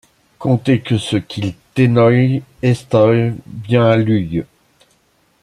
Comptez 0.39 0.81
que 0.81 0.97
ce 0.97 1.15
que 1.17 1.37
il 1.41 1.53
tenoyt 1.75 2.41
estoyt 2.63 3.35
bien 3.45 3.85
à 3.85 3.97
luy. 3.97 4.43